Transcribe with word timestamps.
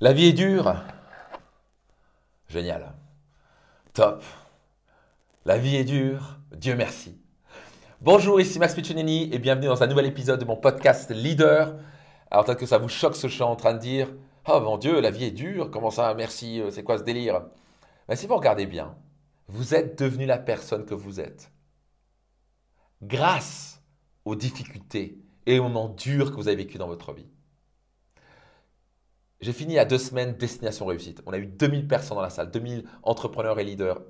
La 0.00 0.12
vie 0.12 0.26
est 0.26 0.32
dure. 0.32 0.76
Génial. 2.46 2.94
Top. 3.94 4.22
La 5.44 5.58
vie 5.58 5.74
est 5.74 5.82
dure. 5.82 6.38
Dieu 6.52 6.76
merci. 6.76 7.20
Bonjour, 8.00 8.40
ici 8.40 8.60
Max 8.60 8.76
Piccinini 8.76 9.28
et 9.34 9.40
bienvenue 9.40 9.66
dans 9.66 9.82
un 9.82 9.88
nouvel 9.88 10.06
épisode 10.06 10.38
de 10.38 10.44
mon 10.44 10.54
podcast 10.54 11.10
Leader. 11.10 11.74
Alors 12.30 12.44
peut-être 12.44 12.60
que 12.60 12.66
ça 12.66 12.78
vous 12.78 12.88
choque 12.88 13.16
ce 13.16 13.26
que 13.26 13.42
en 13.42 13.56
train 13.56 13.74
de 13.74 13.80
dire. 13.80 14.08
Oh 14.46 14.60
mon 14.60 14.78
Dieu, 14.78 15.00
la 15.00 15.10
vie 15.10 15.24
est 15.24 15.30
dure. 15.32 15.68
Comment 15.72 15.90
ça 15.90 16.14
Merci. 16.14 16.60
Euh, 16.60 16.70
c'est 16.70 16.84
quoi 16.84 16.98
ce 16.98 17.02
délire? 17.02 17.46
Mais 18.08 18.14
si 18.14 18.28
vous 18.28 18.36
regardez 18.36 18.66
bien, 18.66 18.94
vous 19.48 19.74
êtes 19.74 19.98
devenu 19.98 20.26
la 20.26 20.38
personne 20.38 20.86
que 20.86 20.94
vous 20.94 21.18
êtes. 21.18 21.50
Grâce 23.02 23.82
aux 24.24 24.36
difficultés 24.36 25.18
et 25.46 25.58
aux 25.58 25.64
moments 25.64 25.88
durs 25.88 26.30
que 26.30 26.36
vous 26.36 26.46
avez 26.46 26.58
vécu 26.58 26.78
dans 26.78 26.86
votre 26.86 27.12
vie. 27.12 27.26
J'ai 29.40 29.52
fini 29.52 29.78
à 29.78 29.84
deux 29.84 29.98
semaines 29.98 30.34
Destination 30.36 30.86
Réussite. 30.86 31.22
On 31.26 31.32
a 31.32 31.38
eu 31.38 31.46
2000 31.46 31.86
personnes 31.86 32.16
dans 32.16 32.22
la 32.22 32.30
salle, 32.30 32.50
2000 32.50 32.84
entrepreneurs 33.04 33.60
et 33.60 33.64
leaders. 33.64 34.00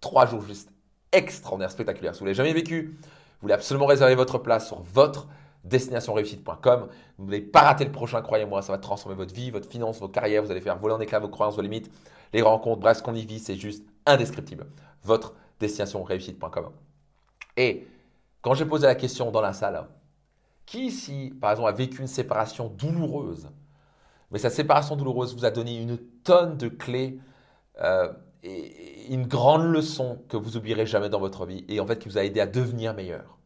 Trois 0.00 0.26
jours 0.26 0.42
juste 0.42 0.70
extraordinaires, 1.12 1.70
spectaculaires. 1.70 2.14
Si 2.14 2.18
vous 2.18 2.26
ne 2.26 2.30
l'avez 2.30 2.36
jamais 2.36 2.52
vécu, 2.52 2.98
vous 3.00 3.40
voulez 3.40 3.54
absolument 3.54 3.86
réserver 3.86 4.14
votre 4.14 4.36
place 4.38 4.66
sur 4.66 4.82
votre 4.82 5.28
destinationreussite.com. 5.64 6.88
Vous 7.16 7.24
ne 7.24 7.26
voulez 7.26 7.40
pas 7.40 7.62
rater 7.62 7.86
le 7.86 7.92
prochain, 7.92 8.20
croyez-moi, 8.20 8.60
ça 8.60 8.72
va 8.72 8.78
transformer 8.78 9.16
votre 9.16 9.34
vie, 9.34 9.50
votre 9.50 9.68
finance, 9.68 9.98
vos 9.98 10.08
carrières. 10.08 10.42
Vous 10.42 10.50
allez 10.50 10.60
faire 10.60 10.76
voler 10.76 10.94
en 10.94 11.00
éclats 11.00 11.20
vos 11.20 11.28
croyances, 11.28 11.56
vos 11.56 11.62
limites, 11.62 11.90
les 12.34 12.42
rencontres. 12.42 12.80
Bref, 12.80 12.98
ce 12.98 13.02
qu'on 13.02 13.14
y 13.14 13.24
vit, 13.24 13.38
c'est 13.38 13.56
juste 13.56 13.82
indescriptible. 14.04 14.66
Votre 15.02 15.34
destinationreussite.com. 15.58 16.70
Et 17.56 17.88
quand 18.42 18.52
j'ai 18.52 18.66
posé 18.66 18.86
la 18.86 18.94
question 18.94 19.30
dans 19.30 19.40
la 19.40 19.54
salle, 19.54 19.86
qui 20.66 20.86
ici, 20.86 21.32
par 21.40 21.52
exemple, 21.52 21.70
a 21.70 21.72
vécu 21.72 22.02
une 22.02 22.06
séparation 22.08 22.68
douloureuse 22.68 23.48
mais 24.30 24.38
cette 24.38 24.52
séparation 24.52 24.96
douloureuse 24.96 25.34
vous 25.34 25.44
a 25.44 25.50
donné 25.50 25.80
une 25.80 25.98
tonne 26.24 26.56
de 26.56 26.68
clés 26.68 27.20
euh, 27.80 28.12
et 28.42 29.12
une 29.12 29.26
grande 29.26 29.64
leçon 29.64 30.22
que 30.28 30.36
vous 30.36 30.56
oublierez 30.56 30.86
jamais 30.86 31.08
dans 31.08 31.20
votre 31.20 31.46
vie 31.46 31.64
et 31.68 31.80
en 31.80 31.86
fait 31.86 31.98
qui 31.98 32.08
vous 32.08 32.18
a 32.18 32.24
aidé 32.24 32.40
à 32.40 32.46
devenir 32.46 32.94
meilleur. 32.94 33.38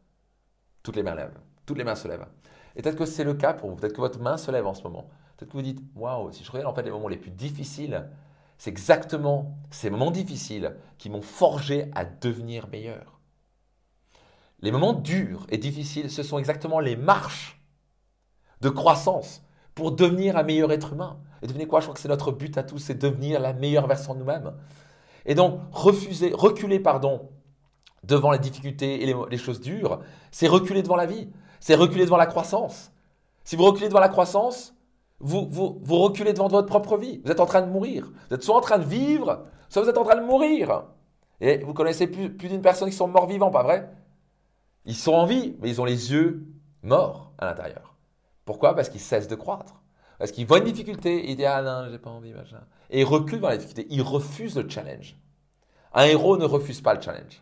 Toutes 0.83 0.95
les 0.95 1.03
mains 1.03 1.15
lèvent, 1.15 1.39
toutes 1.65 1.77
les 1.77 1.83
mains 1.83 1.95
se 1.95 2.07
lèvent. 2.07 2.27
Et 2.75 2.81
peut-être 2.81 2.97
que 2.97 3.05
c'est 3.05 3.23
le 3.23 3.33
cas 3.33 3.53
pour 3.53 3.69
vous, 3.69 3.75
peut-être 3.75 3.93
que 3.93 4.01
votre 4.01 4.19
main 4.19 4.37
se 4.37 4.49
lève 4.51 4.65
en 4.65 4.73
ce 4.73 4.83
moment. 4.83 5.09
Peut-être 5.37 5.51
que 5.51 5.57
vous 5.57 5.63
dites, 5.63 5.81
waouh, 5.95 6.31
si 6.31 6.43
je 6.43 6.51
regarde 6.51 6.71
en 6.71 6.75
fait 6.75 6.83
les 6.83 6.91
moments 6.91 7.07
les 7.07 7.17
plus 7.17 7.31
difficiles, 7.31 8.07
c'est 8.57 8.69
exactement 8.69 9.57
ces 9.71 9.89
moments 9.89 10.11
difficiles 10.11 10.75
qui 10.97 11.09
m'ont 11.09 11.21
forgé 11.21 11.89
à 11.95 12.05
devenir 12.05 12.67
meilleur. 12.69 13.19
Les 14.59 14.71
moments 14.71 14.93
durs 14.93 15.47
et 15.49 15.57
difficiles, 15.57 16.11
ce 16.11 16.21
sont 16.21 16.37
exactement 16.37 16.79
les 16.79 16.95
marches 16.95 17.59
de 18.61 18.69
croissance 18.69 19.41
pour 19.81 19.93
devenir 19.93 20.37
un 20.37 20.43
meilleur 20.43 20.71
être 20.71 20.93
humain. 20.93 21.17
Et 21.41 21.47
devenez 21.47 21.65
quoi 21.65 21.79
Je 21.79 21.85
crois 21.85 21.95
que 21.95 21.99
c'est 21.99 22.07
notre 22.07 22.31
but 22.31 22.55
à 22.55 22.61
tous, 22.61 22.77
c'est 22.77 22.93
devenir 22.93 23.39
la 23.39 23.51
meilleure 23.51 23.87
version 23.87 24.13
de 24.13 24.19
nous-mêmes. 24.19 24.53
Et 25.25 25.33
donc, 25.33 25.59
refuser, 25.71 26.31
reculer, 26.35 26.79
pardon, 26.79 27.29
devant 28.03 28.29
les 28.29 28.37
difficultés 28.37 29.01
et 29.01 29.15
les, 29.27 29.37
choses 29.39 29.59
dures, 29.59 30.01
c'est 30.29 30.47
reculer 30.47 30.83
devant 30.83 30.95
la 30.95 31.07
vie, 31.07 31.29
c'est 31.59 31.73
reculer 31.73 32.05
devant 32.05 32.17
la 32.17 32.27
croissance. 32.27 32.91
Si 33.43 33.55
vous 33.55 33.63
reculez 33.63 33.87
devant 33.87 33.99
la 33.99 34.09
croissance, 34.09 34.75
vous, 35.19 35.47
vous, 35.49 35.97
reculez 35.97 36.33
devant 36.33 36.47
votre 36.47 36.67
propre 36.67 36.95
vie. 36.97 37.19
Vous 37.25 37.31
êtes 37.31 37.39
en 37.39 37.47
train 37.47 37.63
de 37.63 37.71
mourir. 37.71 38.11
Vous 38.29 38.35
êtes 38.35 38.43
soit 38.43 38.55
en 38.55 38.61
train 38.61 38.77
de 38.77 38.85
vivre, 38.85 39.45
soit 39.67 39.81
vous 39.81 39.89
êtes 39.89 39.97
en 39.97 40.03
train 40.03 40.21
de 40.21 40.25
mourir. 40.25 40.83
Et 41.39 41.57
vous 41.57 41.73
connaissez 41.73 42.05
plus 42.05 42.29
d'une 42.29 42.61
personne 42.61 42.87
qui 42.91 42.95
sont 42.95 43.07
morts 43.07 43.25
vivants, 43.25 43.49
pas 43.49 43.63
vrai? 43.63 43.89
Ils 44.85 44.95
sont 44.95 45.13
en 45.13 45.25
vie, 45.25 45.55
mais 45.59 45.71
ils 45.71 45.81
ont 45.81 45.85
les 45.85 46.11
yeux 46.11 46.45
morts 46.83 47.33
à 47.39 47.45
l'intérieur. 47.45 47.90
Pourquoi? 48.51 48.75
Parce 48.75 48.89
qu'il 48.89 48.99
cesse 48.99 49.29
de 49.29 49.35
croître. 49.35 49.81
Parce 50.19 50.33
qu'il 50.33 50.45
voit 50.45 50.57
une 50.57 50.65
difficulté, 50.65 51.29
il 51.29 51.37
dit 51.37 51.45
Ah 51.45 51.61
non, 51.61 51.87
j'ai 51.89 51.99
pas 51.99 52.09
envie, 52.09 52.33
machin. 52.33 52.59
Et 52.89 52.99
il 52.99 53.05
recule 53.05 53.39
dans 53.39 53.47
la 53.47 53.55
difficulté. 53.55 53.87
Il 53.89 54.01
refuse 54.01 54.57
le 54.57 54.67
challenge. 54.67 55.15
Un 55.93 56.03
héros 56.03 56.35
ne 56.35 56.43
refuse 56.43 56.81
pas 56.81 56.93
le 56.93 57.01
challenge. 57.01 57.41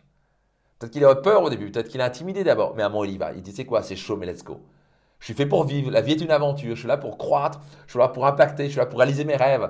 Peut-être 0.78 0.92
qu'il 0.92 1.04
a 1.04 1.16
peur 1.16 1.42
au 1.42 1.50
début, 1.50 1.72
peut-être 1.72 1.88
qu'il 1.88 2.00
est 2.00 2.04
intimidé 2.04 2.44
d'abord, 2.44 2.76
mais 2.76 2.84
à 2.84 2.86
un 2.86 2.88
moment 2.90 3.02
il 3.02 3.10
y 3.10 3.18
va. 3.18 3.32
Il 3.32 3.42
dit 3.42 3.50
C'est 3.50 3.64
quoi? 3.64 3.82
C'est 3.82 3.96
chaud, 3.96 4.16
mais 4.16 4.24
let's 4.24 4.44
go. 4.44 4.60
Je 5.18 5.24
suis 5.24 5.34
fait 5.34 5.46
pour 5.46 5.64
vivre. 5.64 5.90
La 5.90 6.00
vie 6.00 6.12
est 6.12 6.20
une 6.20 6.30
aventure. 6.30 6.76
Je 6.76 6.78
suis 6.78 6.88
là 6.88 6.96
pour 6.96 7.18
croître. 7.18 7.60
Je 7.88 7.90
suis 7.90 7.98
là 7.98 8.06
pour 8.06 8.24
impacter. 8.24 8.66
Je 8.66 8.70
suis 8.70 8.78
là 8.78 8.86
pour 8.86 9.00
réaliser 9.00 9.24
mes 9.24 9.34
rêves. 9.34 9.68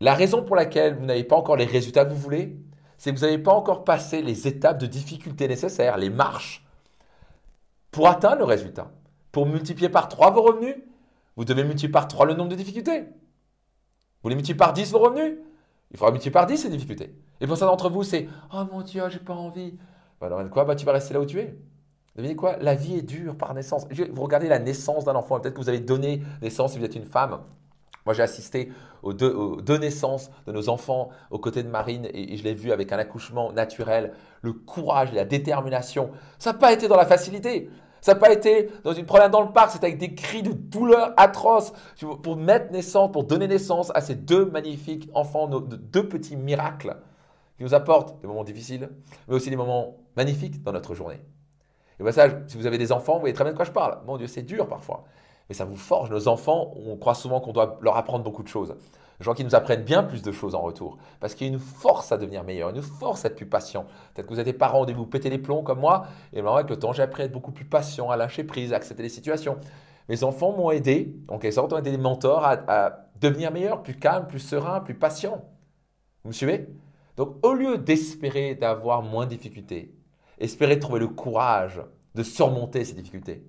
La 0.00 0.14
raison 0.14 0.42
pour 0.42 0.56
laquelle 0.56 0.96
vous 0.96 1.04
n'avez 1.04 1.24
pas 1.24 1.36
encore 1.36 1.56
les 1.56 1.66
résultats 1.66 2.06
que 2.06 2.10
vous 2.10 2.16
voulez, 2.16 2.56
c'est 2.96 3.12
que 3.12 3.18
vous 3.18 3.26
n'avez 3.26 3.36
pas 3.36 3.52
encore 3.52 3.84
passé 3.84 4.22
les 4.22 4.48
étapes 4.48 4.78
de 4.78 4.86
difficulté 4.86 5.46
nécessaires, 5.46 5.98
les 5.98 6.08
marches, 6.08 6.64
pour 7.90 8.08
atteindre 8.08 8.38
le 8.38 8.44
résultat. 8.44 8.90
Pour 9.32 9.46
multiplier 9.46 9.88
par 9.88 10.08
3 10.08 10.30
vos 10.30 10.42
revenus, 10.42 10.76
vous 11.36 11.44
devez 11.44 11.64
multiplier 11.64 11.90
par 11.90 12.06
3 12.06 12.26
le 12.26 12.34
nombre 12.34 12.50
de 12.50 12.54
difficultés. 12.54 13.00
Vous 13.00 14.24
voulez 14.24 14.34
multiplier 14.34 14.58
par 14.58 14.72
10 14.72 14.92
vos 14.92 14.98
revenus 14.98 15.38
Il 15.90 15.96
faudra 15.96 16.12
multiplier 16.12 16.32
par 16.32 16.46
10 16.46 16.58
ces 16.58 16.68
difficultés. 16.68 17.14
Et 17.40 17.46
pour 17.46 17.56
ça 17.56 17.66
d'entre 17.66 17.90
vous, 17.90 18.04
c'est 18.04 18.28
Oh 18.52 18.62
mon 18.70 18.82
Dieu, 18.82 19.02
j'ai 19.08 19.18
pas 19.18 19.34
envie. 19.34 19.74
Bah, 20.20 20.26
alors, 20.26 20.48
quoi? 20.50 20.64
Bah, 20.64 20.76
Tu 20.76 20.84
vas 20.84 20.92
rester 20.92 21.14
là 21.14 21.20
où 21.20 21.26
tu 21.26 21.40
es. 21.40 21.56
Savez 22.14 22.36
quoi? 22.36 22.56
La 22.58 22.74
vie 22.74 22.96
est 22.98 23.02
dure 23.02 23.36
par 23.36 23.54
naissance. 23.54 23.86
Vous 24.10 24.22
regardez 24.22 24.48
la 24.48 24.58
naissance 24.58 25.04
d'un 25.04 25.14
enfant. 25.14 25.40
Peut-être 25.40 25.54
que 25.54 25.60
vous 25.60 25.70
avez 25.70 25.80
donné 25.80 26.22
naissance 26.42 26.72
si 26.72 26.78
vous 26.78 26.84
êtes 26.84 26.94
une 26.94 27.06
femme. 27.06 27.40
Moi, 28.04 28.14
j'ai 28.14 28.22
assisté 28.22 28.72
aux 29.02 29.12
deux, 29.12 29.78
naissances 29.78 30.30
de 30.46 30.52
nos 30.52 30.68
enfants 30.68 31.10
aux 31.30 31.38
côtés 31.38 31.62
de 31.62 31.68
Marine 31.68 32.08
et, 32.12 32.36
je 32.36 32.44
l'ai 32.44 32.54
vu 32.54 32.72
avec 32.72 32.92
un 32.92 32.98
accouchement 32.98 33.52
naturel. 33.52 34.12
Le 34.42 34.52
courage 34.52 35.12
la 35.12 35.24
détermination. 35.24 36.10
Ça 36.38 36.52
n'a 36.52 36.58
pas 36.58 36.72
été 36.72 36.88
dans 36.88 36.96
la 36.96 37.06
facilité. 37.06 37.70
Ça 38.00 38.14
n'a 38.14 38.20
pas 38.20 38.32
été 38.32 38.68
dans 38.82 38.92
une 38.92 39.06
promenade 39.06 39.30
dans 39.30 39.42
le 39.42 39.52
parc, 39.52 39.70
c'était 39.70 39.86
avec 39.86 39.98
des 39.98 40.12
cris 40.12 40.42
de 40.42 40.52
douleur 40.52 41.14
atroces 41.16 41.72
pour 42.24 42.36
mettre 42.36 42.72
naissance, 42.72 43.12
pour 43.12 43.22
donner 43.22 43.46
naissance 43.46 43.92
à 43.94 44.00
ces 44.00 44.16
deux 44.16 44.44
magnifiques 44.44 45.08
enfants, 45.14 45.46
nos, 45.46 45.60
deux 45.60 46.08
petits 46.08 46.36
miracles 46.36 46.96
qui 47.56 47.62
nous 47.62 47.74
apportent 47.74 48.20
des 48.20 48.26
moments 48.26 48.42
difficiles, 48.42 48.90
mais 49.28 49.36
aussi 49.36 49.50
des 49.50 49.56
moments 49.56 49.98
magnifiques 50.16 50.64
dans 50.64 50.72
notre 50.72 50.96
journée. 50.96 51.20
Et 52.00 52.02
voilà 52.02 52.12
ça, 52.12 52.28
si 52.48 52.56
vous 52.56 52.66
avez 52.66 52.78
des 52.78 52.90
enfants, 52.90 53.14
vous 53.14 53.20
voyez 53.20 53.34
très 53.34 53.44
bien 53.44 53.52
de 53.52 53.56
quoi 53.56 53.66
je 53.66 53.70
parle. 53.70 54.00
Mon 54.04 54.16
Dieu, 54.16 54.26
c'est 54.26 54.42
dur 54.42 54.66
parfois. 54.66 55.04
Mais 55.52 55.56
ça 55.56 55.66
vous 55.66 55.76
forge. 55.76 56.08
Nos 56.08 56.28
enfants, 56.28 56.72
on 56.86 56.96
croit 56.96 57.14
souvent 57.14 57.38
qu'on 57.38 57.52
doit 57.52 57.78
leur 57.82 57.98
apprendre 57.98 58.24
beaucoup 58.24 58.42
de 58.42 58.48
choses. 58.48 58.74
Les 59.20 59.24
gens 59.24 59.34
qui 59.34 59.44
nous 59.44 59.54
apprennent 59.54 59.82
bien 59.82 60.02
plus 60.02 60.22
de 60.22 60.32
choses 60.32 60.54
en 60.54 60.62
retour. 60.62 60.96
Parce 61.20 61.34
qu'il 61.34 61.46
y 61.46 61.50
a 61.50 61.52
une 61.52 61.58
force 61.58 62.10
à 62.10 62.16
devenir 62.16 62.42
meilleur, 62.42 62.70
une 62.70 62.80
force 62.80 63.26
à 63.26 63.28
être 63.28 63.36
plus 63.36 63.44
patient. 63.44 63.84
Peut-être 64.14 64.28
que 64.28 64.32
vous 64.32 64.40
êtes 64.40 64.46
des 64.46 64.54
parents 64.54 64.86
vous 64.86 65.04
pétez 65.04 65.28
les 65.28 65.36
plombs 65.36 65.62
comme 65.62 65.80
moi. 65.80 66.06
Et 66.32 66.40
moi, 66.40 66.54
avec 66.54 66.70
le 66.70 66.78
temps, 66.78 66.94
j'ai 66.94 67.02
appris 67.02 67.20
à 67.20 67.26
être 67.26 67.32
beaucoup 67.32 67.52
plus 67.52 67.66
patient, 67.66 68.08
à 68.08 68.16
lâcher 68.16 68.44
prise, 68.44 68.72
à 68.72 68.76
accepter 68.76 69.02
les 69.02 69.10
situations. 69.10 69.58
Mes 70.08 70.24
enfants 70.24 70.52
m'ont 70.56 70.70
aidé, 70.70 71.14
en 71.28 71.38
quelque 71.38 71.52
sorte, 71.52 71.74
ont 71.74 71.78
été 71.78 71.90
des 71.90 71.98
mentors 71.98 72.46
à, 72.46 72.52
à 72.66 73.04
devenir 73.20 73.52
meilleur, 73.52 73.82
plus 73.82 73.98
calme, 73.98 74.26
plus 74.26 74.40
serein, 74.40 74.80
plus 74.80 74.94
patient. 74.94 75.44
Vous 76.24 76.28
me 76.28 76.32
suivez? 76.32 76.66
Donc, 77.18 77.36
au 77.42 77.52
lieu 77.52 77.76
d'espérer 77.76 78.54
d'avoir 78.54 79.02
moins 79.02 79.26
de 79.26 79.30
difficultés, 79.32 79.94
espérez 80.38 80.78
trouver 80.78 81.00
le 81.00 81.08
courage 81.08 81.82
de 82.14 82.22
surmonter 82.22 82.86
ces 82.86 82.94
difficultés. 82.94 83.44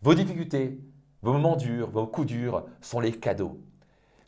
Vos 0.00 0.14
difficultés, 0.14 0.78
vos 1.22 1.32
moments 1.32 1.56
durs, 1.56 1.90
vos 1.90 2.06
coups 2.06 2.28
durs 2.28 2.64
sont 2.80 3.00
les 3.00 3.12
cadeaux. 3.12 3.60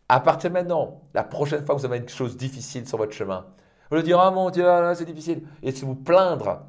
À 0.09 0.21
partir 0.21 0.51
de 0.51 0.55
maintenant, 0.55 1.03
la 1.15 1.23
prochaine 1.23 1.65
fois 1.65 1.75
que 1.75 1.81
vous 1.81 1.87
avez 1.87 1.99
une 1.99 2.09
chose 2.09 2.37
difficile 2.37 2.87
sur 2.89 2.99
votre 2.99 3.13
chemin, 3.13 3.47
vous 3.91 3.97
le 3.97 4.03
dire 4.03 4.19
Ah 4.21 4.31
mon 4.31 4.51
Dieu, 4.51 4.67
c'est 4.95 5.05
difficile. 5.05 5.43
Et 5.63 5.73
si 5.73 5.85
vous 5.85 5.95
plaindre, 5.95 6.63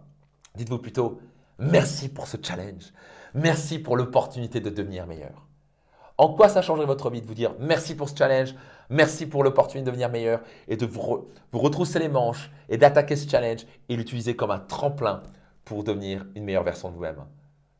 dites-vous 0.56 0.80
plutôt 0.80 1.20
Merci 1.60 2.10
pour 2.10 2.28
ce 2.28 2.38
challenge. 2.42 2.92
Merci 3.36 3.80
pour 3.80 3.96
l'opportunité 3.96 4.60
de 4.60 4.70
devenir 4.70 5.06
meilleur. 5.06 5.46
En 6.18 6.34
quoi 6.34 6.50
ça 6.50 6.62
changerait 6.62 6.86
votre 6.86 7.10
vie 7.10 7.22
de 7.22 7.28
vous 7.28 7.34
dire 7.34 7.56
merci 7.60 7.96
pour 7.96 8.10
ce 8.10 8.16
challenge, 8.16 8.54
merci 8.90 9.26
pour 9.26 9.44
l'opportunité 9.44 9.86
de 9.86 9.92
devenir 9.92 10.10
meilleur 10.10 10.42
et 10.68 10.76
de 10.76 10.86
vous, 10.86 11.28
vous 11.52 11.60
retrousser 11.60 12.00
les 12.00 12.10
manches 12.10 12.52
et 12.70 12.78
d'attaquer 12.78 13.16
ce 13.16 13.30
challenge 13.30 13.66
et 13.90 13.96
l'utiliser 13.96 14.36
comme 14.36 14.52
un 14.52 14.60
tremplin 14.60 15.24
pour 15.66 15.84
devenir 15.84 16.26
une 16.36 16.44
meilleure 16.44 16.64
version 16.64 16.90
de 16.90 16.96
vous-même. 16.96 17.26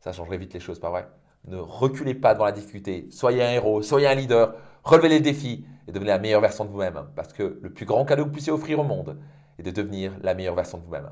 Ça 0.00 0.12
changerait 0.12 0.38
vite 0.38 0.54
les 0.54 0.60
choses, 0.60 0.80
pas 0.80 0.90
vrai? 0.90 1.08
Ne 1.46 1.56
reculez 1.56 2.14
pas 2.14 2.34
devant 2.34 2.44
la 2.44 2.52
difficulté. 2.52 3.08
Soyez 3.10 3.42
un 3.42 3.50
héros, 3.50 3.82
soyez 3.82 4.06
un 4.06 4.14
leader 4.14 4.54
relevez 4.84 5.08
les 5.08 5.20
défis 5.20 5.64
et 5.86 5.92
devenez 5.92 6.10
la 6.10 6.18
meilleure 6.18 6.40
version 6.40 6.64
de 6.64 6.70
vous-même. 6.70 7.06
Parce 7.14 7.32
que 7.32 7.58
le 7.60 7.70
plus 7.70 7.86
grand 7.86 8.04
cadeau 8.04 8.24
que 8.24 8.28
vous 8.28 8.32
puissiez 8.32 8.52
offrir 8.52 8.78
au 8.80 8.84
monde 8.84 9.18
est 9.58 9.62
de 9.62 9.70
devenir 9.70 10.12
la 10.22 10.34
meilleure 10.34 10.54
version 10.54 10.78
de 10.78 10.84
vous-même. 10.84 11.10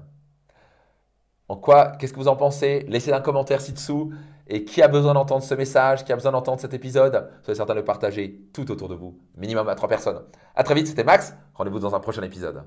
En 1.49 1.57
quoi, 1.57 1.93
qu'est-ce 1.99 2.13
que 2.13 2.19
vous 2.19 2.29
en 2.29 2.37
pensez? 2.37 2.85
Laissez 2.89 3.13
un 3.13 3.21
commentaire 3.21 3.61
ci-dessous. 3.61 4.13
Et 4.53 4.65
qui 4.65 4.83
a 4.83 4.89
besoin 4.89 5.15
d'entendre 5.15 5.45
ce 5.45 5.55
message, 5.55 6.05
qui 6.05 6.13
a 6.13 6.17
besoin 6.17 6.33
d'entendre 6.33 6.61
cet 6.61 6.75
épisode, 6.75 7.31
soyez 7.43 7.55
certain 7.55 7.75
de 7.75 7.79
le 7.79 7.85
partager 7.85 8.49
tout 8.53 8.69
autour 8.73 8.89
de 8.89 8.97
vous, 8.97 9.17
minimum 9.37 9.69
à 9.69 9.77
trois 9.77 9.89
personnes. 9.89 10.25
À 10.57 10.65
très 10.65 10.75
vite, 10.75 10.89
c'était 10.89 11.05
Max. 11.05 11.37
Rendez-vous 11.55 11.79
dans 11.79 11.95
un 11.95 12.01
prochain 12.01 12.23
épisode. 12.23 12.65